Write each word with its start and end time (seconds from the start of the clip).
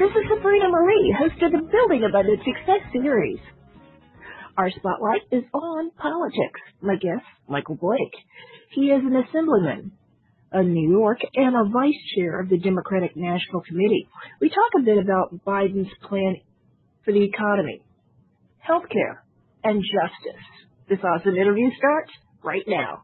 This 0.00 0.16
is 0.16 0.30
Sabrina 0.34 0.70
Marie, 0.70 1.14
host 1.18 1.42
of 1.42 1.52
the 1.52 1.58
Building 1.58 2.08
Abundant 2.08 2.38
Success 2.38 2.80
series. 2.90 3.38
Our 4.56 4.70
spotlight 4.70 5.20
is 5.30 5.44
on 5.52 5.90
politics. 5.90 6.60
My 6.80 6.94
guest, 6.94 7.26
Michael 7.46 7.76
Blake. 7.76 8.16
He 8.70 8.86
is 8.86 9.02
an 9.04 9.14
assemblyman, 9.14 9.92
a 10.52 10.62
New 10.62 10.90
York, 10.90 11.18
and 11.34 11.54
a 11.54 11.68
vice 11.68 12.00
chair 12.16 12.40
of 12.40 12.48
the 12.48 12.56
Democratic 12.56 13.14
National 13.14 13.60
Committee. 13.60 14.08
We 14.40 14.48
talk 14.48 14.80
a 14.80 14.82
bit 14.82 14.96
about 14.96 15.44
Biden's 15.44 15.92
plan 16.08 16.36
for 17.04 17.12
the 17.12 17.22
economy, 17.22 17.82
healthcare, 18.66 19.20
and 19.62 19.84
justice. 19.84 20.46
This 20.88 21.00
awesome 21.04 21.36
interview 21.36 21.68
starts 21.76 22.10
right 22.42 22.64
now. 22.66 23.02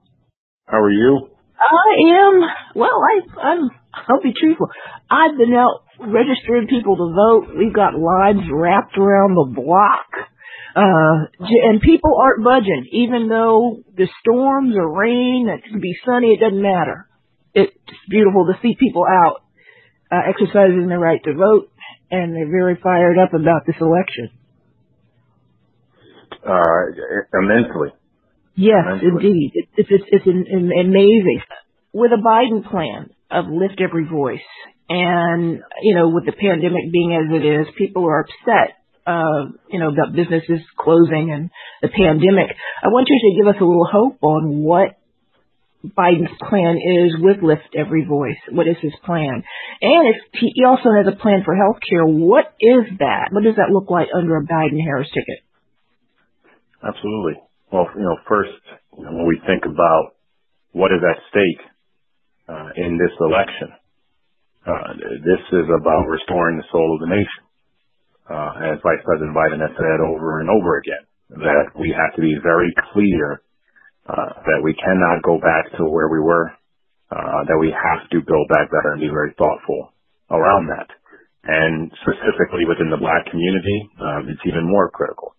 How 0.64 0.78
are 0.78 0.90
you? 0.90 1.35
I 1.58 2.28
am, 2.28 2.40
well, 2.74 3.00
I, 3.00 3.40
I'm, 3.40 3.70
I'll 3.94 4.22
be 4.22 4.34
truthful. 4.38 4.68
I've 5.10 5.36
been 5.36 5.54
out 5.54 5.84
registering 6.00 6.68
people 6.68 6.96
to 6.96 7.14
vote. 7.14 7.56
We've 7.56 7.74
got 7.74 7.94
lines 7.94 8.42
wrapped 8.52 8.98
around 8.98 9.34
the 9.34 9.52
block. 9.54 10.06
Uh, 10.76 11.32
and 11.40 11.80
people 11.80 12.18
aren't 12.20 12.44
budging, 12.44 12.86
even 12.92 13.28
though 13.28 13.78
the 13.96 14.08
storms 14.20 14.74
or 14.76 14.92
rain, 14.92 15.48
it 15.48 15.64
could 15.72 15.80
be 15.80 15.96
sunny, 16.04 16.34
it 16.34 16.40
doesn't 16.40 16.60
matter. 16.60 17.08
It's 17.54 17.72
beautiful 18.10 18.44
to 18.44 18.52
see 18.60 18.76
people 18.78 19.06
out, 19.08 19.42
uh, 20.12 20.20
exercising 20.28 20.88
their 20.88 20.98
right 20.98 21.22
to 21.24 21.32
vote, 21.32 21.70
and 22.10 22.36
they're 22.36 22.50
very 22.50 22.78
fired 22.82 23.16
up 23.18 23.32
about 23.32 23.64
this 23.66 23.76
election. 23.80 24.28
Uh, 26.46 27.40
immensely. 27.40 27.88
Yes, 28.56 29.02
indeed. 29.02 29.52
It's, 29.76 29.88
it's, 29.90 30.04
it's 30.08 30.26
amazing. 30.26 31.40
With 31.92 32.12
a 32.12 32.20
Biden 32.20 32.68
plan 32.68 33.10
of 33.30 33.46
lift 33.48 33.80
every 33.80 34.06
voice, 34.06 34.40
and, 34.88 35.60
you 35.82 35.94
know, 35.94 36.08
with 36.08 36.26
the 36.26 36.32
pandemic 36.32 36.92
being 36.92 37.12
as 37.12 37.34
it 37.34 37.44
is, 37.44 37.66
people 37.76 38.06
are 38.06 38.20
upset, 38.20 38.76
uh, 39.06 39.50
you 39.70 39.80
know, 39.80 39.88
about 39.88 40.14
businesses 40.14 40.64
closing 40.78 41.32
and 41.34 41.50
the 41.82 41.88
pandemic. 41.88 42.54
I 42.82 42.88
want 42.88 43.08
you 43.10 43.18
to 43.18 43.36
give 43.36 43.48
us 43.54 43.60
a 43.60 43.64
little 43.64 43.88
hope 43.90 44.18
on 44.22 44.62
what 44.62 44.96
Biden's 45.84 46.32
plan 46.48 46.78
is 46.78 47.20
with 47.20 47.42
Lift 47.42 47.74
Every 47.76 48.04
Voice. 48.04 48.38
What 48.50 48.68
is 48.68 48.76
his 48.80 48.94
plan? 49.04 49.42
And 49.82 50.14
if 50.14 50.16
he 50.32 50.64
also 50.66 50.90
has 50.96 51.06
a 51.12 51.16
plan 51.16 51.42
for 51.44 51.54
health 51.54 51.78
care, 51.88 52.04
what 52.04 52.54
is 52.60 52.98
that? 52.98 53.28
What 53.32 53.44
does 53.44 53.56
that 53.56 53.70
look 53.70 53.90
like 53.90 54.08
under 54.16 54.36
a 54.36 54.44
Biden-Harris 54.44 55.08
ticket? 55.08 55.42
Absolutely. 56.82 57.42
Well, 57.72 57.86
you 57.96 58.02
know, 58.02 58.16
first, 58.28 58.54
you 58.98 59.04
know, 59.04 59.12
when 59.12 59.26
we 59.26 59.40
think 59.46 59.66
about 59.66 60.14
what 60.72 60.92
is 60.92 61.02
at 61.02 61.18
stake 61.30 61.62
uh, 62.48 62.70
in 62.76 62.94
this 62.98 63.14
election, 63.18 63.74
uh, 64.66 64.90
this 65.22 65.42
is 65.50 65.66
about 65.70 66.06
restoring 66.06 66.58
the 66.58 66.68
soul 66.70 66.94
of 66.94 67.00
the 67.02 67.10
nation. 67.10 67.42
Uh, 68.26 68.74
as 68.74 68.82
Vice 68.82 69.02
President 69.06 69.34
Biden 69.34 69.62
has 69.62 69.70
said 69.78 69.98
over 70.02 70.40
and 70.40 70.50
over 70.50 70.78
again, 70.78 71.06
that 71.30 71.74
we 71.78 71.94
have 71.94 72.14
to 72.14 72.22
be 72.22 72.34
very 72.42 72.74
clear 72.92 73.42
uh, 74.06 74.30
that 74.46 74.62
we 74.62 74.74
cannot 74.74 75.22
go 75.22 75.38
back 75.38 75.70
to 75.78 75.86
where 75.86 76.10
we 76.10 76.18
were, 76.18 76.50
uh, 77.10 77.42
that 77.46 77.58
we 77.58 77.70
have 77.70 78.02
to 78.10 78.22
build 78.26 78.46
back 78.50 78.70
better 78.70 78.94
and 78.94 79.00
be 79.00 79.10
very 79.10 79.34
thoughtful 79.38 79.94
around 80.30 80.66
that. 80.66 80.90
And 81.46 81.90
specifically 82.02 82.66
within 82.66 82.90
the 82.90 82.98
black 82.98 83.26
community, 83.30 83.90
um, 84.02 84.26
it's 84.26 84.42
even 84.46 84.66
more 84.66 84.90
critical. 84.90 85.34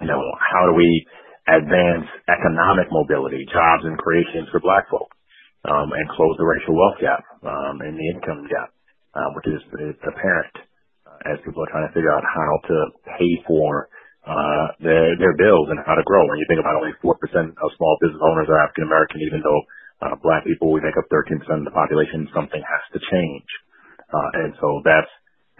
You 0.00 0.08
know, 0.10 0.22
how 0.38 0.66
do 0.66 0.74
we 0.74 1.06
advance 1.48 2.08
economic 2.28 2.88
mobility, 2.90 3.46
jobs 3.52 3.84
and 3.84 3.98
creations 3.98 4.48
for 4.50 4.60
black 4.60 4.88
folk? 4.90 5.08
um, 5.64 5.92
and 5.92 6.06
close 6.12 6.36
the 6.36 6.44
racial 6.44 6.76
wealth 6.76 7.00
gap 7.00 7.24
um, 7.44 7.80
and 7.80 7.96
the 7.96 8.06
income 8.12 8.44
gap, 8.48 8.70
uh, 9.16 9.28
which 9.36 9.48
is, 9.48 9.60
apparent 10.04 10.54
uh, 11.08 11.32
as 11.32 11.40
people 11.44 11.64
are 11.64 11.72
trying 11.72 11.88
to 11.88 11.94
figure 11.96 12.12
out 12.12 12.24
how 12.24 12.52
to 12.68 12.76
pay 13.16 13.32
for 13.48 13.88
uh, 14.28 14.66
their 14.80 15.16
their 15.20 15.36
bills 15.36 15.68
and 15.72 15.80
how 15.84 15.96
to 15.96 16.04
grow. 16.04 16.24
When 16.28 16.40
you 16.40 16.48
think 16.48 16.60
about 16.60 16.76
only 16.76 16.96
four 17.00 17.16
percent 17.20 17.56
of 17.56 17.68
small 17.76 17.96
business 18.00 18.20
owners 18.20 18.48
are 18.48 18.60
African 18.60 18.88
American, 18.88 19.20
even 19.24 19.40
though 19.40 19.60
uh, 20.04 20.14
black 20.20 20.44
people 20.44 20.72
we 20.72 20.80
make 20.80 20.96
up 20.96 21.08
13 21.12 21.40
percent 21.44 21.64
of 21.64 21.68
the 21.68 21.76
population, 21.76 22.28
something 22.32 22.60
has 22.60 22.84
to 22.96 23.00
change. 23.00 23.48
Uh, 24.12 24.30
and 24.44 24.52
so 24.60 24.80
that's 24.84 25.08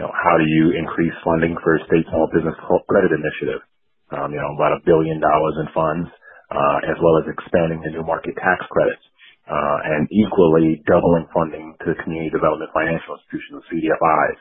you 0.00 0.04
know 0.04 0.12
how 0.12 0.36
do 0.36 0.44
you 0.48 0.76
increase 0.76 1.16
funding 1.24 1.56
for 1.64 1.80
state 1.88 2.04
small 2.08 2.28
business 2.32 2.56
credit 2.88 3.12
initiative? 3.12 3.64
Um, 4.12 4.32
you 4.32 4.40
know 4.40 4.52
about 4.56 4.76
a 4.76 4.84
billion 4.84 5.20
dollars 5.20 5.56
in 5.62 5.68
funds, 5.72 6.08
uh, 6.52 6.78
as 6.90 6.96
well 7.00 7.16
as 7.22 7.30
expanding 7.30 7.80
the 7.80 7.94
new 7.96 8.04
market 8.04 8.36
tax 8.36 8.60
credits 8.68 9.02
uh, 9.48 9.78
and 9.84 10.08
equally 10.12 10.80
doubling 10.88 11.28
funding 11.32 11.76
to 11.84 11.96
community 12.04 12.32
development 12.32 12.70
financial 12.72 13.16
institutions, 13.20 13.64
CDFIs. 13.68 14.38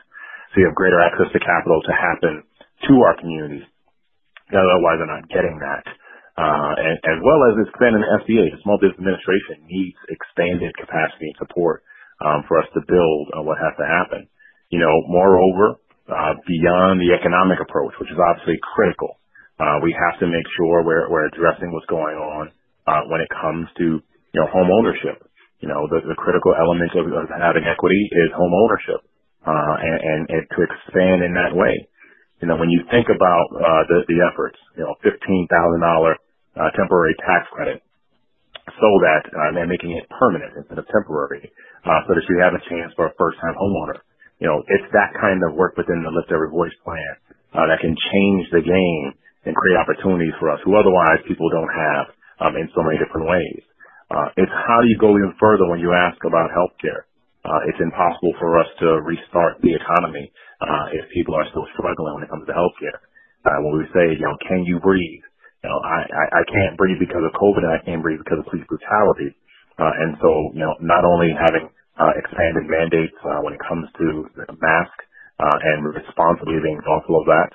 So 0.52 0.62
you 0.62 0.66
have 0.68 0.76
greater 0.78 1.00
access 1.00 1.28
to 1.32 1.40
capital 1.40 1.82
to 1.84 1.92
happen 1.92 2.34
to 2.88 2.94
our 3.04 3.16
communities. 3.20 3.66
Otherwise, 4.52 5.00
they're 5.00 5.10
not 5.10 5.28
getting 5.32 5.58
that. 5.60 5.84
Uh, 6.36 6.72
and, 6.78 6.96
as 7.04 7.18
well 7.24 7.40
as 7.50 7.54
expanding 7.66 8.02
the 8.02 8.10
SBA, 8.24 8.44
the 8.54 8.62
Small 8.62 8.78
Business 8.78 8.98
Administration 9.00 9.64
needs 9.66 9.96
expanded 10.10 10.72
capacity 10.78 11.32
and 11.32 11.38
support 11.40 11.82
um, 12.22 12.44
for 12.48 12.60
us 12.60 12.68
to 12.74 12.80
build 12.86 13.24
uh, 13.34 13.42
what 13.42 13.58
has 13.58 13.74
to 13.78 13.86
happen. 13.86 14.28
You 14.70 14.80
know, 14.82 14.94
moreover, 15.08 15.78
uh, 16.10 16.34
beyond 16.46 17.00
the 17.00 17.14
economic 17.14 17.58
approach, 17.62 17.94
which 18.00 18.10
is 18.10 18.18
obviously 18.20 18.58
critical, 18.62 19.18
uh, 19.60 19.78
we 19.82 19.94
have 19.94 20.18
to 20.18 20.26
make 20.26 20.46
sure 20.58 20.82
we're, 20.82 21.06
we're 21.10 21.30
addressing 21.30 21.70
what's 21.70 21.86
going 21.86 22.18
on 22.18 22.50
uh, 22.86 23.02
when 23.06 23.22
it 23.22 23.30
comes 23.30 23.70
to 23.78 24.02
you 24.02 24.38
know, 24.42 24.50
home 24.50 24.70
ownership. 24.70 25.22
You 25.62 25.70
know, 25.70 25.86
the, 25.88 26.02
the 26.04 26.18
critical 26.18 26.52
element 26.52 26.92
of, 26.98 27.06
of 27.08 27.30
having 27.30 27.64
equity 27.64 28.02
is 28.10 28.34
home 28.34 28.52
ownership, 28.52 29.00
uh, 29.46 29.74
and, 29.80 29.98
and, 30.02 30.20
and 30.28 30.42
to 30.44 30.58
expand 30.66 31.24
in 31.24 31.32
that 31.38 31.54
way. 31.54 31.88
You 32.42 32.50
know, 32.50 32.58
when 32.58 32.68
you 32.68 32.84
think 32.90 33.08
about, 33.08 33.46
uh, 33.54 33.82
the, 33.88 33.98
the 34.10 34.18
efforts, 34.28 34.58
you 34.76 34.84
know, 34.84 34.92
$15,000, 35.00 35.48
uh, 35.48 36.70
temporary 36.76 37.14
tax 37.22 37.48
credit, 37.54 37.80
so 38.66 38.88
that, 39.06 39.24
uh, 39.30 39.50
they're 39.54 39.70
making 39.70 39.96
it 39.96 40.04
permanent 40.10 40.52
instead 40.58 40.76
of 40.76 40.84
temporary, 40.90 41.48
uh, 41.86 42.00
so 42.04 42.12
that 42.12 42.26
you 42.28 42.36
have 42.42 42.52
a 42.52 42.62
chance 42.68 42.92
for 42.98 43.08
a 43.08 43.14
first 43.16 43.38
time 43.40 43.54
homeowner. 43.56 44.02
You 44.42 44.50
know, 44.50 44.60
it's 44.66 44.90
that 44.92 45.16
kind 45.16 45.40
of 45.46 45.56
work 45.56 45.78
within 45.78 46.02
the 46.02 46.12
Lift 46.12 46.28
Every 46.28 46.50
Voice 46.50 46.74
plan, 46.84 47.14
uh, 47.54 47.70
that 47.70 47.80
can 47.80 47.94
change 47.94 48.50
the 48.50 48.60
game 48.60 49.14
and 49.44 49.54
create 49.56 49.78
opportunities 49.78 50.34
for 50.40 50.50
us 50.50 50.60
who 50.64 50.76
otherwise 50.76 51.20
people 51.28 51.48
don't 51.50 51.70
have, 51.70 52.06
um, 52.40 52.56
in 52.56 52.68
so 52.74 52.82
many 52.82 52.98
different 52.98 53.28
ways. 53.28 53.62
Uh, 54.10 54.28
it's 54.36 54.52
how 54.52 54.82
do 54.82 54.88
you 54.88 54.98
go 54.98 55.14
even 55.16 55.32
further 55.40 55.66
when 55.70 55.80
you 55.80 55.92
ask 55.92 56.18
about 56.24 56.50
healthcare. 56.52 57.08
Uh, 57.44 57.60
it's 57.68 57.80
impossible 57.80 58.32
for 58.40 58.56
us 58.58 58.68
to 58.80 59.00
restart 59.04 59.60
the 59.60 59.72
economy 59.74 60.32
uh, 60.64 60.86
if 60.96 61.04
people 61.12 61.36
are 61.36 61.44
still 61.52 61.68
struggling 61.76 62.14
when 62.16 62.24
it 62.24 62.30
comes 62.32 62.46
to 62.48 62.54
healthcare. 62.56 62.98
Uh, 63.44 63.60
when 63.60 63.76
we 63.76 63.86
say, 63.92 64.16
you 64.16 64.24
know, 64.24 64.36
can 64.48 64.64
you 64.64 64.80
breathe? 64.80 65.24
You 65.60 65.68
know, 65.68 65.80
I, 65.84 66.00
I, 66.08 66.24
I 66.40 66.42
can't 66.48 66.76
breathe 66.80 67.00
because 67.00 67.24
of 67.24 67.36
COVID 67.36 67.64
and 67.64 67.72
I 67.72 67.80
can't 67.84 68.00
breathe 68.00 68.20
because 68.20 68.40
of 68.40 68.48
police 68.48 68.64
brutality. 68.68 69.36
Uh, 69.76 69.92
and 69.92 70.16
so, 70.20 70.52
you 70.56 70.64
know, 70.64 70.76
not 70.80 71.04
only 71.04 71.32
having 71.36 71.68
uh, 72.00 72.12
expanded 72.16 72.64
mandates 72.68 73.16
uh, 73.24 73.40
when 73.44 73.52
it 73.52 73.62
comes 73.64 73.88
to 74.00 74.28
mask 74.56 74.96
uh, 75.40 75.56
and 75.74 75.84
responsibly 75.84 76.60
being 76.64 76.80
thoughtful 76.84 77.20
of 77.20 77.26
that, 77.28 77.50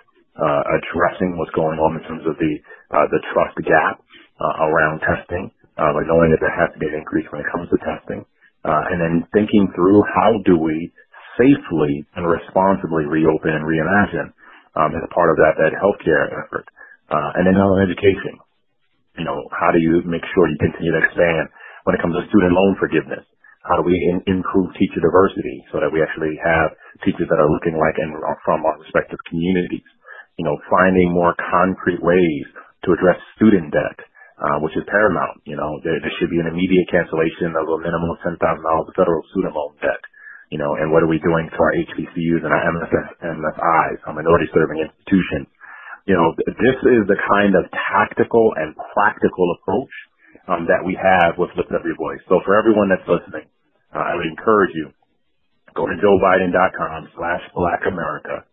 addressing 0.79 1.35
what's 1.35 1.51
going 1.51 1.79
on 1.79 1.99
in 1.99 2.03
terms 2.07 2.23
of 2.23 2.35
the 2.39 2.53
uh, 2.95 3.07
the 3.11 3.21
trust 3.33 3.57
gap 3.67 4.01
uh, 4.39 4.55
around 4.65 5.03
testing, 5.03 5.51
uh, 5.77 5.91
by 5.93 6.03
knowing 6.07 6.31
that 6.31 6.41
there 6.41 6.53
has 6.53 6.71
to 6.73 6.79
be 6.79 6.87
an 6.87 6.97
increase 6.97 7.27
when 7.29 7.43
it 7.43 7.49
comes 7.51 7.69
to 7.69 7.77
testing, 7.83 8.25
uh, 8.65 8.83
and 8.89 8.97
then 8.99 9.15
thinking 9.35 9.69
through 9.75 10.01
how 10.15 10.39
do 10.47 10.57
we 10.57 10.91
safely 11.37 12.03
and 12.19 12.27
responsibly 12.27 13.07
reopen 13.07 13.55
and 13.55 13.63
reimagine 13.63 14.31
um, 14.75 14.91
as 14.95 15.03
part 15.15 15.31
of 15.31 15.37
that 15.39 15.55
that 15.59 15.75
healthcare 15.75 16.27
effort, 16.33 16.67
uh, 17.11 17.35
and 17.39 17.47
then 17.47 17.55
on 17.55 17.83
education. 17.83 18.39
You 19.17 19.27
know, 19.27 19.39
how 19.51 19.75
do 19.75 19.79
you 19.83 19.99
make 20.07 20.23
sure 20.31 20.47
you 20.47 20.59
continue 20.59 20.95
to 20.95 21.03
expand 21.03 21.51
when 21.83 21.95
it 21.95 22.01
comes 22.01 22.15
to 22.15 22.23
student 22.31 22.55
loan 22.55 22.79
forgiveness? 22.79 23.27
How 23.67 23.75
do 23.75 23.83
we 23.83 23.99
improve 24.25 24.71
teacher 24.79 25.03
diversity 25.03 25.67
so 25.69 25.83
that 25.83 25.91
we 25.91 25.99
actually 25.99 26.39
have 26.39 26.71
teachers 27.03 27.27
that 27.27 27.37
are 27.43 27.51
looking 27.51 27.75
like 27.75 27.99
and 27.99 28.15
from 28.47 28.63
our 28.63 28.79
respective 28.79 29.19
communities? 29.27 29.83
You 30.39 30.47
know, 30.47 30.55
finding 30.71 31.11
more 31.11 31.35
concrete 31.35 31.99
ways 31.99 32.47
to 32.87 32.95
address 32.95 33.19
student 33.35 33.75
debt 33.75 33.99
uh, 34.39 34.57
which 34.63 34.75
is 34.79 34.87
paramount. 34.87 35.43
You 35.43 35.59
know, 35.59 35.83
there, 35.83 35.99
there 35.99 36.13
should 36.17 36.31
be 36.31 36.39
an 36.39 36.47
immediate 36.47 36.87
cancellation 36.87 37.59
of 37.59 37.67
a 37.67 37.77
minimum 37.83 38.15
of 38.15 38.23
$10,000 38.23 38.39
of 38.39 38.95
federal 38.95 39.23
student 39.35 39.51
loan 39.51 39.75
debt. 39.83 39.99
You 40.49 40.57
know, 40.57 40.79
and 40.79 40.89
what 40.89 41.05
are 41.05 41.11
we 41.11 41.21
doing 41.21 41.45
to 41.45 41.59
our 41.59 41.73
HBCUs 41.77 42.41
and 42.41 42.49
our 42.49 42.63
MSIs, 42.65 43.99
our 44.07 44.15
minority 44.15 44.49
serving 44.49 44.81
institutions? 44.81 45.45
You 46.09 46.17
know, 46.17 46.33
this 46.41 46.79
is 46.89 47.05
the 47.05 47.19
kind 47.29 47.53
of 47.53 47.69
tactical 47.69 48.57
and 48.57 48.73
practical 48.97 49.45
approach 49.61 49.93
um, 50.49 50.65
that 50.65 50.81
we 50.81 50.97
have 50.97 51.37
with 51.37 51.53
Lift 51.53 51.69
Every 51.69 51.93
Voice. 51.93 52.23
So 52.25 52.41
for 52.41 52.57
everyone 52.57 52.89
that's 52.89 53.05
listening, 53.05 53.45
uh, 53.93 54.01
I 54.01 54.17
would 54.17 54.25
encourage 54.25 54.73
you, 54.73 54.89
go 55.77 55.85
to 55.85 55.93
joebiden.com 55.93 57.13
slash 57.13 57.43
black 57.53 57.85
America, 57.85 58.48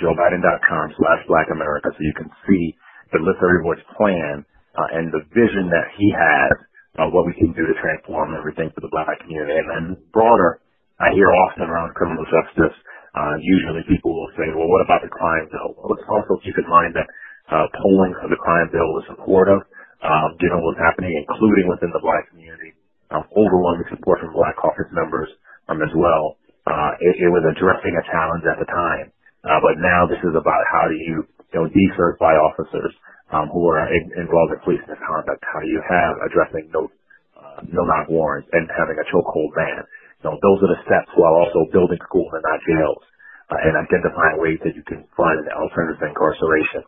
joebiden.com 0.00 0.86
slash 0.98 1.22
black 1.28 1.48
America 1.50 1.90
so 1.92 2.00
you 2.00 2.16
can 2.16 2.30
see 2.46 2.74
the 3.12 3.22
Every 3.22 3.62
Voice 3.62 3.82
plan 3.94 4.42
uh, 4.74 4.88
and 4.98 5.14
the 5.14 5.22
vision 5.30 5.70
that 5.70 5.86
he 5.94 6.10
has 6.10 6.54
of 6.98 7.14
what 7.14 7.26
we 7.26 7.34
can 7.38 7.54
do 7.54 7.62
to 7.62 7.74
transform 7.78 8.34
everything 8.34 8.70
for 8.74 8.82
the 8.82 8.90
black 8.90 9.10
community. 9.22 9.54
And 9.54 9.68
then 9.70 9.84
broader, 10.10 10.62
I 10.98 11.14
hear 11.14 11.30
often 11.30 11.70
around 11.70 11.94
criminal 11.94 12.26
justice 12.26 12.74
uh, 13.14 13.38
usually 13.38 13.86
people 13.86 14.10
will 14.10 14.30
say, 14.34 14.50
well, 14.50 14.66
what 14.66 14.82
about 14.82 15.06
the 15.06 15.10
crime 15.10 15.46
bill? 15.46 15.78
Well, 15.78 15.94
let's 15.94 16.06
also 16.10 16.34
keep 16.42 16.58
in 16.58 16.66
mind 16.66 16.98
that 16.98 17.06
uh, 17.46 17.70
polling 17.78 18.10
for 18.18 18.26
the 18.26 18.40
crime 18.42 18.66
bill 18.74 18.90
was 18.90 19.06
supportive, 19.06 19.62
um, 20.02 20.28
given 20.42 20.58
what's 20.58 20.82
happening, 20.82 21.14
including 21.14 21.70
within 21.70 21.94
the 21.94 22.02
black 22.02 22.26
community. 22.34 22.74
Um, 23.14 23.22
overwhelming 23.30 23.86
support 23.94 24.18
from 24.18 24.34
black 24.34 24.58
caucus 24.58 24.90
members 24.90 25.30
um, 25.70 25.78
as 25.78 25.94
well. 25.94 26.42
Uh, 26.66 26.98
it, 26.98 27.22
it 27.22 27.30
was 27.30 27.46
addressing 27.46 27.94
a 27.94 28.04
challenge 28.10 28.42
at 28.50 28.58
the 28.58 28.66
time. 28.66 29.13
Uh, 29.44 29.60
but 29.60 29.76
now 29.76 30.08
this 30.08 30.20
is 30.24 30.32
about 30.32 30.62
how 30.72 30.88
do 30.88 30.96
you, 30.96 31.28
you 31.52 31.56
know, 31.60 31.68
decertify 31.68 32.32
officers 32.40 32.92
um, 33.28 33.52
who 33.52 33.68
are 33.68 33.84
in, 33.92 34.04
involved 34.16 34.56
in 34.56 34.60
police 34.64 34.80
misconduct. 34.88 35.44
How 35.44 35.60
do 35.60 35.68
you 35.68 35.84
have 35.84 36.16
addressing 36.24 36.72
no, 36.72 36.88
uh, 37.36 37.60
no 37.68 37.84
knock 37.84 38.08
warrants 38.08 38.48
and 38.56 38.64
having 38.72 38.96
a 38.96 39.06
chokehold 39.12 39.52
ban? 39.52 39.84
You 40.24 40.32
know, 40.32 40.36
those 40.40 40.64
are 40.64 40.72
the 40.72 40.80
steps 40.88 41.12
while 41.20 41.36
also 41.36 41.68
building 41.68 42.00
schools 42.08 42.32
and 42.32 42.40
not 42.40 42.60
jails 42.64 43.04
uh, 43.52 43.60
and 43.60 43.76
identifying 43.76 44.40
ways 44.40 44.60
that 44.64 44.72
you 44.72 44.84
can 44.88 45.04
fund 45.12 45.44
alternatives 45.52 46.00
to 46.00 46.08
incarceration. 46.08 46.80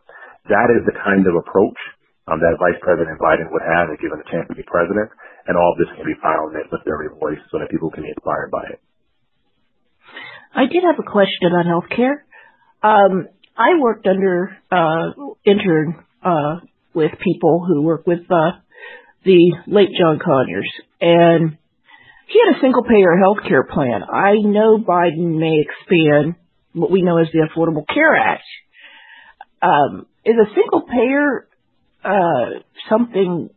That 0.49 0.73
is 0.73 0.81
the 0.89 0.97
kind 0.97 1.29
of 1.29 1.37
approach 1.37 1.77
um, 2.25 2.41
that 2.41 2.57
Vice 2.57 2.79
President 2.81 3.21
Biden 3.21 3.53
would 3.53 3.61
have 3.61 3.93
if 3.93 4.01
given 4.01 4.17
a 4.17 4.27
chance 4.33 4.49
to 4.49 4.57
be 4.57 4.65
president. 4.65 5.13
And 5.45 5.55
all 5.55 5.75
of 5.75 5.79
this 5.79 5.93
can 5.95 6.03
be 6.03 6.17
found 6.19 6.57
in 6.57 6.65
the 6.73 6.81
very 6.83 7.13
voice 7.21 7.39
so 7.53 7.61
that 7.61 7.69
people 7.69 7.93
can 7.93 8.03
be 8.03 8.11
inspired 8.11 8.49
by 8.49 8.65
it. 8.73 8.79
I 10.57 10.65
did 10.65 10.83
have 10.83 10.99
a 10.99 11.07
question 11.07 11.53
on 11.53 11.69
healthcare. 11.69 12.26
Um, 12.83 13.27
I 13.57 13.79
worked 13.79 14.07
under 14.07 14.55
uh, 14.71 15.33
intern 15.45 16.03
uh, 16.23 16.59
with 16.93 17.11
people 17.23 17.65
who 17.67 17.81
work 17.81 18.05
with 18.05 18.19
uh, 18.29 18.59
the 19.25 19.55
late 19.65 19.89
John 19.99 20.19
Conyers, 20.23 20.71
and 21.01 21.57
he 22.27 22.39
had 22.45 22.57
a 22.57 22.61
single 22.61 22.83
payer 22.83 23.17
health 23.17 23.39
care 23.47 23.63
plan. 23.63 24.03
I 24.03 24.35
know 24.43 24.77
Biden 24.77 25.39
may 25.39 25.63
expand 25.63 26.35
what 26.73 26.91
we 26.91 27.01
know 27.01 27.17
as 27.17 27.27
the 27.33 27.47
Affordable 27.47 27.85
Care 27.87 28.15
Act. 28.15 28.43
Um, 29.61 30.05
is 30.23 30.35
a 30.35 30.53
single 30.53 30.81
payer 30.81 31.47
uh, 32.03 32.61
something 32.89 33.49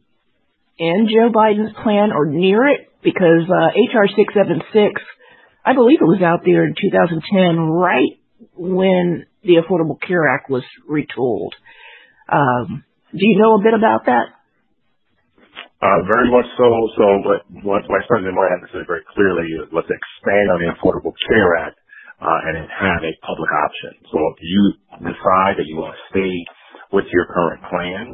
in 0.79 1.09
Joe 1.09 1.31
Biden's 1.31 1.75
plan 1.83 2.11
or 2.13 2.27
near 2.27 2.67
it? 2.69 2.89
Because 3.03 3.49
uh, 3.49 3.69
HR 3.77 4.09
676, 4.09 5.03
I 5.65 5.75
believe 5.75 5.99
it 6.01 6.05
was 6.05 6.23
out 6.23 6.41
there 6.45 6.65
in 6.65 6.75
2010, 6.75 7.59
right 7.59 8.20
when 8.57 9.27
the 9.43 9.57
Affordable 9.63 10.01
Care 10.01 10.29
Act 10.29 10.51
was 10.51 10.65
retooled. 10.89 11.55
Um, 12.31 12.85
do 13.13 13.23
you 13.23 13.39
know 13.39 13.57
a 13.59 13.63
bit 13.63 13.75
about 13.75 14.07
that? 14.07 14.27
Uh, 15.81 16.05
very 16.05 16.29
much 16.29 16.45
so. 16.61 16.69
So 16.97 17.05
what, 17.25 17.41
what 17.65 17.83
Vice 17.89 18.05
President 18.07 18.37
Moore 18.37 18.53
said 18.69 18.85
very 18.87 19.01
clearly 19.17 19.49
is 19.57 19.73
let's 19.73 19.89
expand 19.89 20.47
on 20.53 20.61
the 20.61 20.69
Affordable 20.77 21.17
Care 21.25 21.57
Act 21.57 21.81
uh, 22.21 22.41
and 22.53 22.69
have 22.69 23.01
a 23.01 23.13
public 23.25 23.49
option. 23.49 23.97
So 24.13 24.19
if 24.37 24.39
you 24.45 24.63
decide 25.09 25.57
that 25.57 25.65
you 25.65 25.81
want 25.81 25.97
to 25.97 26.03
stay 26.13 26.33
with 26.93 27.09
your 27.09 27.25
current 27.33 27.65
plan, 27.73 28.05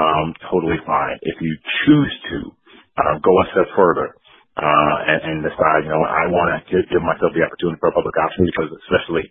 um, 0.00 0.32
totally 0.48 0.80
fine. 0.88 1.20
If 1.20 1.36
you 1.44 1.52
choose 1.84 2.14
to 2.32 2.36
uh, 2.96 3.14
go 3.20 3.32
a 3.36 3.46
step 3.52 3.68
further 3.76 4.16
uh, 4.56 4.96
and, 5.04 5.20
and 5.20 5.36
decide, 5.44 5.84
you 5.84 5.92
know, 5.92 6.00
I 6.00 6.24
want 6.32 6.56
to 6.56 6.58
give, 6.72 6.88
give 6.88 7.04
myself 7.04 7.36
the 7.36 7.44
opportunity 7.44 7.76
for 7.84 7.92
a 7.92 7.96
public 8.00 8.16
option 8.16 8.48
because 8.48 8.72
especially 8.88 9.28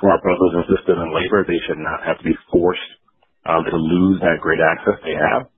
for 0.00 0.10
our 0.10 0.20
brothers 0.22 0.54
and 0.54 0.66
sisters 0.70 0.98
in 0.98 1.14
labor, 1.14 1.44
they 1.46 1.60
should 1.66 1.78
not 1.80 2.02
have 2.06 2.18
to 2.18 2.26
be 2.26 2.36
forced 2.52 2.90
um, 3.46 3.64
to 3.66 3.76
lose 3.76 4.20
that 4.22 4.40
great 4.42 4.60
access 4.60 4.98
they 5.04 5.16
have. 5.18 5.48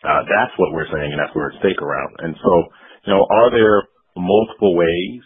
Uh, 0.00 0.24
that's 0.24 0.54
what 0.56 0.72
we're 0.72 0.88
saying, 0.88 1.12
and 1.12 1.20
that's 1.20 1.34
where 1.36 1.52
it's 1.52 1.60
stake 1.60 1.80
around. 1.82 2.12
And 2.24 2.32
so, 2.40 2.52
you 3.04 3.12
know, 3.12 3.24
are 3.28 3.50
there 3.52 3.84
multiple 4.16 4.72
ways 4.76 5.22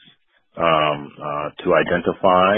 um, 0.58 0.98
uh, 1.14 1.48
to 1.62 1.68
identify, 1.78 2.52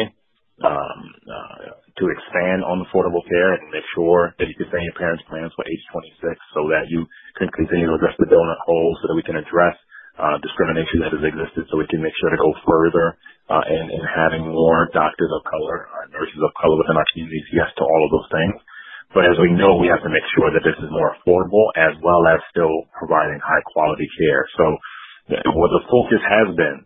um, 0.64 0.98
uh, 1.28 1.76
to 2.00 2.04
expand 2.08 2.64
on 2.64 2.84
affordable 2.88 3.24
care 3.28 3.56
and 3.60 3.68
make 3.72 3.84
sure 3.94 4.32
that 4.40 4.48
you 4.48 4.56
can 4.56 4.68
stay 4.72 4.80
in 4.80 4.88
your 4.88 4.96
parents' 5.00 5.24
plans 5.28 5.52
for 5.56 5.64
age 5.68 5.84
26 5.92 6.40
so 6.56 6.68
that 6.72 6.88
you 6.88 7.04
can 7.36 7.48
continue 7.52 7.88
to 7.88 7.96
address 8.00 8.16
the 8.20 8.28
donut 8.28 8.60
hole 8.64 8.96
so 9.00 9.12
that 9.12 9.16
we 9.16 9.24
can 9.24 9.36
address 9.36 9.76
uh, 10.16 10.36
discrimination 10.40 11.04
that 11.04 11.12
has 11.12 11.24
existed 11.24 11.68
so 11.68 11.76
we 11.76 11.88
can 11.92 12.00
make 12.00 12.16
sure 12.16 12.32
to 12.32 12.40
go 12.40 12.52
further 12.64 13.06
uh, 13.52 13.64
in, 13.68 13.84
in 13.92 14.02
having 14.04 14.48
more 14.48 14.88
doctors 14.96 15.30
of 15.32 15.44
color, 15.44 15.86
uh, 15.92 16.06
nurses 16.12 16.40
of 16.40 16.50
color 16.56 16.76
within 16.80 16.96
our 16.96 17.08
communities. 17.12 17.46
Yes 17.52 17.68
to 17.76 17.84
all 17.84 18.02
of 18.04 18.10
those 18.10 18.30
things. 18.32 18.56
But 19.14 19.28
as 19.28 19.38
we 19.38 19.54
know, 19.54 19.78
we 19.78 19.88
have 19.88 20.02
to 20.02 20.12
make 20.12 20.26
sure 20.34 20.50
that 20.50 20.66
this 20.66 20.76
is 20.76 20.90
more 20.90 21.14
affordable 21.14 21.70
as 21.78 21.94
well 22.02 22.26
as 22.26 22.42
still 22.50 22.90
providing 22.98 23.38
high 23.38 23.64
quality 23.70 24.08
care. 24.18 24.44
So 24.58 24.64
what 25.56 25.70
the 25.72 25.84
focus 25.88 26.22
has 26.26 26.48
been 26.58 26.78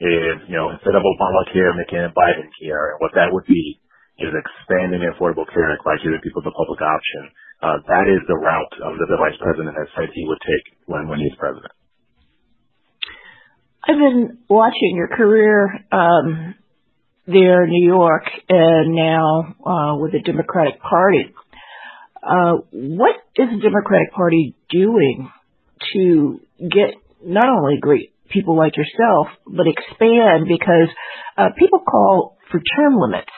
is, 0.00 0.36
you 0.48 0.56
know, 0.56 0.70
instead 0.70 0.94
of 0.94 1.02
Obamacare, 1.02 1.74
making 1.76 2.02
it 2.02 2.14
Biden 2.14 2.48
care, 2.62 2.94
and 2.94 2.98
what 3.02 3.14
that 3.18 3.30
would 3.30 3.46
be 3.46 3.80
is 4.22 4.30
expanding 4.30 5.02
Affordable 5.10 5.46
Care 5.50 5.74
Act 5.74 5.82
by 5.82 5.98
giving 5.98 6.22
people 6.22 6.42
the 6.42 6.54
public 6.54 6.78
option. 6.78 7.22
Uh, 7.62 7.78
that 7.90 8.06
is 8.06 8.22
the 8.30 8.38
route 8.38 8.74
um, 8.86 8.94
that 8.98 9.10
the 9.10 9.18
vice 9.18 9.38
president 9.40 9.74
has 9.74 9.88
said 9.96 10.10
he 10.14 10.26
would 10.28 10.38
take 10.42 10.64
when, 10.86 11.08
when 11.08 11.18
he's 11.18 11.34
president. 11.38 11.72
I've 13.86 13.98
been 13.98 14.38
watching 14.48 14.94
your 14.96 15.08
career 15.08 15.84
um, 15.92 16.54
there 17.26 17.64
in 17.64 17.70
New 17.70 17.86
York 17.86 18.24
and 18.48 18.94
now 18.94 19.54
uh, 19.64 19.96
with 19.98 20.12
the 20.12 20.20
Democratic 20.20 20.80
Party. 20.80 21.34
Uh, 22.22 22.64
what 22.72 23.16
is 23.36 23.48
the 23.50 23.60
Democratic 23.62 24.12
Party 24.14 24.54
doing 24.70 25.30
to 25.92 26.40
get 26.58 26.94
not 27.22 27.44
only 27.50 27.76
great 27.78 28.14
people 28.30 28.56
like 28.56 28.72
yourself, 28.76 29.28
but 29.46 29.66
expand 29.66 30.48
because 30.48 30.88
uh, 31.36 31.48
people 31.58 31.80
call 31.80 32.38
for 32.50 32.60
term 32.76 32.96
limits. 32.98 33.32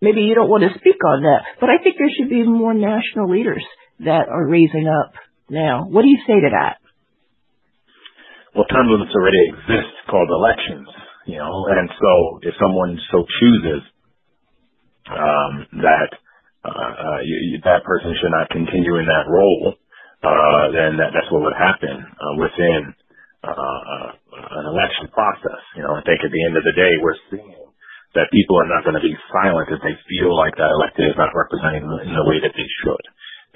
Maybe 0.00 0.22
you 0.22 0.34
don't 0.34 0.48
want 0.48 0.64
to 0.64 0.78
speak 0.78 1.04
on 1.06 1.22
that, 1.22 1.42
but 1.60 1.68
I 1.68 1.82
think 1.82 1.96
there 1.98 2.08
should 2.16 2.30
be 2.30 2.42
more 2.44 2.72
national 2.72 3.30
leaders 3.30 3.64
that 4.00 4.28
are 4.30 4.48
raising 4.48 4.88
up 4.88 5.12
now. 5.50 5.84
What 5.84 6.00
do 6.00 6.08
you 6.08 6.18
say 6.26 6.40
to 6.40 6.48
that? 6.50 6.81
Well, 8.54 8.68
term 8.68 8.88
limits 8.88 9.14
already 9.16 9.48
exist 9.48 9.92
called 10.10 10.28
elections, 10.28 10.88
you 11.26 11.38
know, 11.38 11.54
and 11.72 11.88
so 11.88 12.12
if 12.42 12.54
someone 12.60 12.98
so 13.10 13.24
chooses 13.40 13.82
um, 15.08 15.52
that 15.82 16.10
uh, 16.64 16.70
uh, 16.70 17.20
you, 17.24 17.36
you, 17.48 17.56
that 17.64 17.82
person 17.84 18.14
should 18.20 18.32
not 18.32 18.50
continue 18.50 18.96
in 19.00 19.06
that 19.06 19.26
role, 19.26 19.74
uh, 20.22 20.64
then 20.70 21.00
that, 21.00 21.10
that's 21.16 21.30
what 21.32 21.42
would 21.42 21.58
happen 21.58 21.96
uh, 21.96 22.34
within 22.38 22.94
uh, 23.42 23.50
uh, 23.50 24.10
an 24.60 24.66
election 24.70 25.08
process. 25.10 25.60
You 25.74 25.82
know, 25.82 25.98
I 25.98 26.02
think 26.06 26.22
at 26.22 26.30
the 26.30 26.44
end 26.46 26.54
of 26.54 26.64
the 26.64 26.76
day, 26.76 26.92
we're 27.02 27.18
seeing 27.32 27.56
that 28.14 28.30
people 28.30 28.60
are 28.60 28.70
not 28.70 28.84
going 28.84 29.00
to 29.00 29.04
be 29.04 29.16
silent 29.32 29.72
if 29.72 29.80
they 29.80 29.96
feel 30.06 30.36
like 30.36 30.54
that 30.60 30.70
elected 30.70 31.08
is 31.10 31.18
not 31.18 31.32
representing 31.34 31.88
them 31.88 32.04
in 32.04 32.12
the 32.14 32.28
way 32.28 32.38
that 32.44 32.54
they 32.54 32.68
should. 32.84 33.04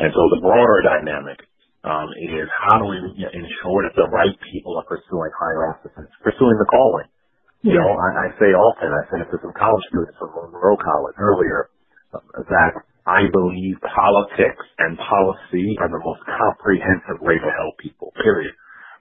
And 0.00 0.10
so 0.10 0.22
the 0.32 0.42
broader 0.42 0.80
dynamic 0.82 1.38
um, 1.86 2.10
is 2.18 2.50
how 2.66 2.82
do 2.82 2.90
we 2.90 2.98
ensure 3.14 3.80
that 3.86 3.94
the 3.94 4.10
right 4.10 4.34
people 4.50 4.74
are 4.76 4.86
pursuing 4.90 5.30
higher 5.38 5.70
offices, 5.70 6.10
pursuing 6.20 6.58
the 6.58 6.66
calling. 6.66 7.06
You 7.62 7.78
know, 7.78 7.90
I, 7.94 8.26
I 8.26 8.28
say 8.42 8.50
often, 8.54 8.90
I 8.90 9.02
said 9.10 9.22
it 9.22 9.30
to 9.30 9.38
some 9.42 9.54
college 9.54 9.86
students 9.90 10.18
from 10.18 10.34
Monroe 10.34 10.78
College 10.78 11.16
earlier, 11.18 11.70
uh, 12.14 12.22
that 12.50 12.72
I 13.06 13.30
believe 13.30 13.78
politics 13.86 14.66
and 14.82 14.98
policy 14.98 15.78
are 15.78 15.90
the 15.90 16.02
most 16.02 16.26
comprehensive 16.26 17.22
way 17.22 17.38
to 17.38 17.50
help 17.54 17.78
people, 17.78 18.10
period. 18.18 18.54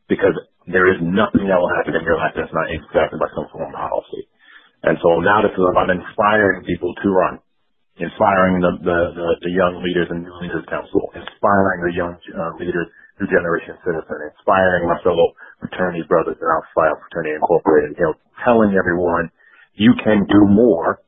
Because 0.09 0.37
there 0.69 0.89
is 0.89 1.01
nothing 1.01 1.49
that 1.49 1.57
will 1.57 1.73
happen 1.73 1.97
in 1.97 2.05
your 2.05 2.17
life 2.21 2.37
that's 2.37 2.53
not 2.53 2.69
impacted 2.69 3.17
by 3.17 3.29
some 3.33 3.49
form 3.49 3.73
of 3.73 3.77
policy. 3.77 4.29
And 4.85 4.97
so 5.01 5.21
now 5.21 5.41
this 5.41 5.53
is 5.53 5.65
about 5.65 5.89
inspiring 5.89 6.65
people 6.65 6.93
to 6.93 7.09
run, 7.09 7.41
inspiring 7.97 8.59
the, 8.59 8.71
the, 8.83 8.99
the, 9.15 9.27
the 9.47 9.53
young 9.55 9.79
leaders 9.79 10.11
in 10.11 10.27
New 10.27 10.35
Leaders 10.43 10.65
Council, 10.67 11.11
inspiring 11.15 11.79
the 11.87 11.93
young 11.95 12.13
uh, 12.35 12.51
leaders 12.59 12.87
through 13.15 13.31
Generation 13.31 13.79
Citizen, 13.87 14.17
inspiring 14.35 14.91
my 14.91 14.99
fellow 14.99 15.31
fraternity 15.63 16.03
brothers 16.07 16.35
in 16.35 16.47
Alpha 16.47 16.67
Phi 16.75 16.87
Fraternity 17.07 17.39
Incorporated, 17.39 17.95
you 17.95 18.03
know, 18.03 18.15
telling 18.43 18.75
everyone 18.75 19.31
you 19.79 19.95
can 20.03 20.27
do 20.27 20.41
more 20.51 20.99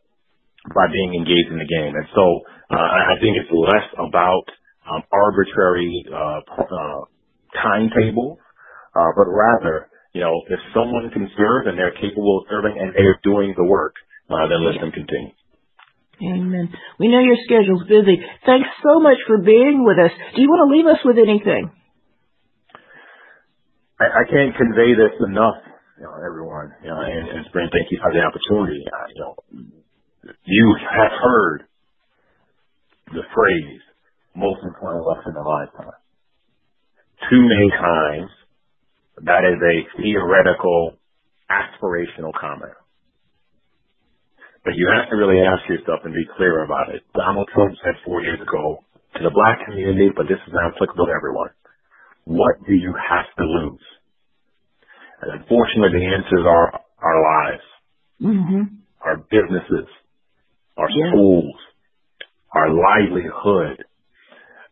by 0.71 0.87
being 0.91 1.15
engaged 1.15 1.51
in 1.51 1.59
the 1.59 1.67
game. 1.67 1.91
And 1.95 2.07
so 2.15 2.23
uh, 2.71 2.79
I 2.79 3.19
think 3.19 3.35
it's 3.35 3.51
less 3.51 3.87
about 3.99 4.47
um, 4.87 5.03
arbitrary 5.11 5.91
uh, 6.07 6.39
uh, 6.47 7.01
timetables, 7.59 8.39
uh, 8.95 9.11
but 9.15 9.27
rather, 9.27 9.91
you 10.15 10.21
know, 10.23 10.41
if 10.47 10.59
someone 10.73 11.11
can 11.11 11.27
serve 11.35 11.67
and 11.67 11.77
they're 11.77 11.95
capable 11.99 12.39
of 12.39 12.47
serving 12.49 12.75
and 12.79 12.95
they're 12.95 13.19
doing 13.23 13.53
the 13.55 13.67
work, 13.67 13.95
uh, 14.31 14.47
then 14.47 14.63
let 14.63 14.79
them 14.79 14.91
continue. 14.91 15.35
Amen. 16.21 16.73
We 16.99 17.09
know 17.09 17.21
your 17.21 17.37
schedule's 17.45 17.85
busy. 17.87 18.17
Thanks 18.45 18.69
so 18.81 18.99
much 18.99 19.17
for 19.27 19.37
being 19.37 19.85
with 19.85 19.97
us. 20.01 20.11
Do 20.35 20.41
you 20.41 20.49
want 20.49 20.65
to 20.65 20.73
leave 20.73 20.87
us 20.89 21.01
with 21.05 21.17
anything? 21.21 21.69
I, 23.99 24.05
I 24.05 24.23
can't 24.29 24.55
convey 24.57 24.97
this 24.97 25.13
enough, 25.25 25.61
you 25.97 26.05
know, 26.05 26.17
everyone. 26.25 26.73
You 26.81 26.89
know, 26.89 27.01
and, 27.01 27.29
and 27.29 27.45
Sabrina, 27.45 27.69
thank 27.69 27.91
you 27.91 27.99
for 28.01 28.13
the 28.13 28.21
opportunity. 28.25 28.81
Uh, 28.85 29.07
you 29.13 29.21
know, 29.21 29.33
you 30.43 30.75
have 30.89 31.13
heard 31.21 31.63
the 33.13 33.23
phrase 33.33 33.81
most 34.35 34.61
important 34.63 35.05
lesson 35.05 35.33
in 35.33 35.37
a 35.37 35.47
lifetime. 35.47 35.97
Too 37.29 37.41
many 37.41 37.69
times, 37.73 38.29
that 39.25 39.41
is 39.45 39.57
a 39.57 40.01
theoretical, 40.01 40.93
aspirational 41.49 42.33
comment. 42.39 42.73
But 44.67 44.75
you 44.75 44.91
have 44.91 45.07
to 45.07 45.15
really 45.15 45.39
ask 45.39 45.63
yourself 45.71 46.03
and 46.03 46.11
be 46.11 46.27
clear 46.35 46.67
about 46.67 46.91
it. 46.91 46.99
Donald 47.15 47.47
Trump 47.55 47.71
said 47.79 47.95
four 48.03 48.19
years 48.19 48.43
ago 48.43 48.83
to 49.15 49.23
the 49.23 49.31
black 49.31 49.63
community, 49.63 50.11
but 50.11 50.27
this 50.27 50.43
is 50.43 50.51
not 50.51 50.75
applicable 50.75 51.07
to 51.07 51.15
everyone. 51.15 51.55
What 52.27 52.59
do 52.67 52.75
you 52.75 52.91
have 52.91 53.31
to 53.39 53.45
lose? 53.47 53.87
And 55.23 55.39
unfortunately, 55.39 55.95
the 55.95 56.11
answers 56.11 56.43
are 56.43 56.83
our 56.99 57.19
lives, 57.23 57.67
mm-hmm. 58.19 58.63
our 59.07 59.23
businesses, 59.31 59.87
our 60.75 60.91
yeah. 60.91 61.15
schools, 61.15 61.55
our 62.51 62.67
livelihood. 62.67 63.87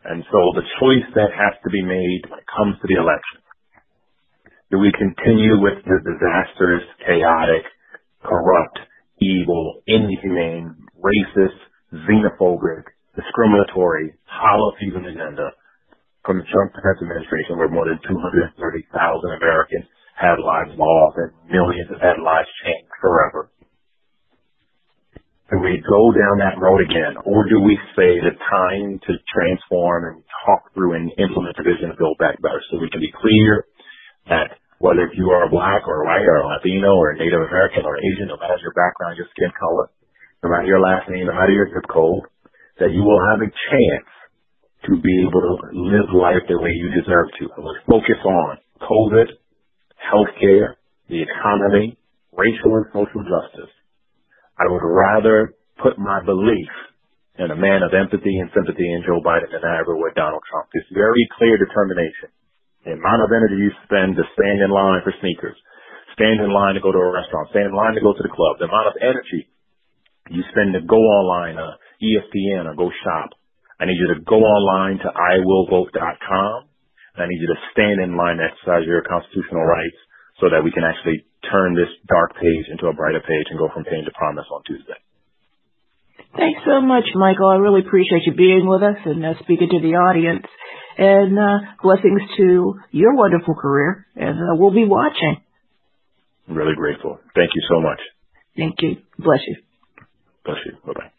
And 0.04 0.28
so 0.28 0.40
the 0.60 0.68
choice 0.84 1.08
that 1.16 1.32
has 1.32 1.56
to 1.64 1.72
be 1.72 1.80
made 1.80 2.28
when 2.28 2.44
it 2.44 2.52
comes 2.52 2.76
to 2.84 2.88
the 2.92 3.00
election. 3.00 3.40
Do 4.76 4.78
we 4.84 4.92
continue 4.92 5.56
with 5.56 5.80
the 5.88 6.04
disastrous, 6.04 6.84
chaotic, 7.00 7.64
corrupt, 8.28 8.75
evil, 9.42 9.84
inhumane, 9.88 10.76
racist, 11.00 11.60
xenophobic, 12.08 12.84
discriminatory, 13.16 14.14
hollow 14.26 14.72
season 14.80 15.06
agenda 15.06 15.52
from 16.26 16.40
the 16.40 16.48
Trump 16.50 16.74
administration 16.74 17.58
where 17.58 17.70
more 17.70 17.86
than 17.86 18.00
230,000 18.08 18.58
Americans 19.38 19.86
had 20.18 20.40
lives 20.42 20.74
lost 20.80 21.16
and 21.22 21.32
millions 21.52 21.92
have 21.92 22.02
had 22.02 22.18
lives 22.24 22.50
changed 22.64 22.92
forever. 23.00 23.52
Do 25.52 25.62
we 25.62 25.78
go 25.78 26.02
down 26.10 26.42
that 26.42 26.58
road 26.58 26.82
again, 26.82 27.22
or 27.22 27.46
do 27.46 27.62
we 27.62 27.78
say 27.94 28.18
the 28.18 28.34
time 28.50 28.98
to 29.06 29.14
transform 29.30 30.10
and 30.10 30.24
talk 30.42 30.74
through 30.74 30.98
and 30.98 31.14
implement 31.22 31.54
the 31.56 31.64
vision 31.64 31.94
of 31.94 32.02
Build 32.02 32.18
Back 32.18 32.42
Better 32.42 32.58
so 32.72 32.82
we 32.82 32.90
can 32.90 33.00
be 33.00 33.14
clear 33.14 33.70
that 34.26 34.58
whether 34.80 35.08
you 35.16 35.32
are 35.32 35.50
black 35.50 35.88
or 35.88 36.04
white 36.04 36.28
or 36.28 36.46
Latino 36.46 37.00
or 37.00 37.16
Native 37.16 37.42
American 37.42 37.86
or 37.88 37.96
Asian, 37.98 38.28
no 38.28 38.38
matter 38.38 38.60
your 38.60 38.76
background, 38.76 39.16
your 39.16 39.30
skin 39.32 39.52
color, 39.56 39.88
no 40.44 40.50
matter 40.52 40.68
your 40.68 40.84
last 40.84 41.08
name, 41.10 41.28
no 41.28 41.34
matter 41.34 41.56
your 41.56 41.72
zip 41.72 41.88
code, 41.88 42.28
that 42.80 42.92
you 42.92 43.02
will 43.02 43.22
have 43.32 43.40
a 43.40 43.50
chance 43.50 44.10
to 44.86 45.00
be 45.00 45.16
able 45.24 45.42
to 45.42 45.54
live 45.74 46.12
life 46.12 46.44
the 46.48 46.60
way 46.60 46.70
you 46.76 46.92
deserve 46.92 47.32
to. 47.40 47.50
Focus 47.88 48.20
on 48.22 48.58
COVID, 48.84 49.32
healthcare, 49.98 50.76
the 51.10 51.24
economy, 51.24 51.98
racial 52.36 52.76
and 52.78 52.86
social 52.92 53.24
justice. 53.24 53.72
I 54.60 54.68
would 54.68 54.84
rather 54.84 55.56
put 55.82 55.98
my 55.98 56.24
belief 56.24 56.72
in 57.40 57.52
a 57.52 57.56
man 57.56 57.84
of 57.84 57.92
empathy 57.92 58.40
and 58.40 58.52
sympathy 58.56 58.88
in 58.88 59.04
Joe 59.04 59.20
Biden 59.20 59.52
than 59.52 59.64
I 59.64 59.80
ever 59.80 59.96
would 59.96 60.16
Donald 60.16 60.44
Trump. 60.48 60.68
This 60.72 60.88
very 60.94 61.28
clear 61.36 61.58
determination 61.58 62.32
the 62.86 62.94
amount 62.94 63.26
of 63.26 63.34
energy 63.34 63.58
you 63.58 63.74
spend 63.90 64.16
to 64.16 64.24
stand 64.38 64.62
in 64.62 64.70
line 64.70 65.02
for 65.02 65.12
sneakers, 65.20 65.58
stand 66.14 66.40
in 66.40 66.54
line 66.54 66.78
to 66.78 66.84
go 66.86 66.94
to 66.94 67.02
a 67.02 67.12
restaurant, 67.12 67.50
stand 67.50 67.74
in 67.74 67.76
line 67.76 67.98
to 67.98 68.06
go 68.06 68.14
to 68.14 68.24
the 68.24 68.32
club, 68.32 68.62
the 68.62 68.70
amount 68.70 68.94
of 68.94 68.96
energy 69.02 69.50
you 70.30 70.42
spend 70.50 70.74
to 70.74 70.82
go 70.82 70.98
online, 70.98 71.58
uh, 71.58 71.78
ESPN 72.02 72.66
or 72.66 72.74
go 72.74 72.90
shop. 73.06 73.38
I 73.78 73.86
need 73.86 74.00
you 74.00 74.10
to 74.16 74.22
go 74.26 74.42
online 74.42 74.98
to 75.04 75.10
iwillvote.com. 75.12 76.58
And 77.16 77.20
I 77.24 77.28
need 77.28 77.40
you 77.40 77.48
to 77.48 77.60
stand 77.72 78.02
in 78.02 78.18
line, 78.18 78.42
exercise 78.42 78.84
your 78.88 79.04
constitutional 79.06 79.64
rights 79.64 79.96
so 80.42 80.50
that 80.50 80.64
we 80.64 80.72
can 80.72 80.84
actually 80.84 81.24
turn 81.48 81.76
this 81.76 81.92
dark 82.10 82.36
page 82.36 82.66
into 82.72 82.88
a 82.88 82.94
brighter 82.94 83.22
page 83.22 83.48
and 83.52 83.60
go 83.60 83.70
from 83.72 83.86
pain 83.86 84.04
to 84.04 84.12
promise 84.18 84.46
on 84.52 84.64
Tuesday. 84.68 85.00
Thanks 86.36 86.60
so 86.68 86.82
much, 86.82 87.08
Michael. 87.16 87.48
I 87.48 87.56
really 87.56 87.80
appreciate 87.88 88.28
you 88.28 88.36
being 88.36 88.68
with 88.68 88.84
us 88.84 89.00
and 89.06 89.24
uh, 89.24 89.40
speaking 89.44 89.72
to 89.72 89.80
the 89.80 89.96
audience 89.96 90.44
and 90.98 91.38
uh, 91.38 91.58
blessings 91.82 92.22
to 92.38 92.76
your 92.92 93.16
wonderful 93.16 93.56
career. 93.56 94.06
And 94.16 94.38
uh, 94.38 94.56
we'll 94.56 94.74
be 94.74 94.86
watching. 94.86 95.38
I'm 96.48 96.56
really 96.56 96.76
grateful. 96.76 97.20
Thank 97.36 97.52
you 97.56 97.62
so 97.70 97.82
much. 97.82 98.00
Thank 98.58 98.76
you. 98.82 98.98
Bless 99.18 99.40
you. 99.48 99.56
Bless 100.46 100.58
you. 100.66 100.74
Bye 100.86 100.94
bye. 100.94 101.12